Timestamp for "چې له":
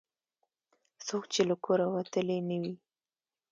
1.33-1.55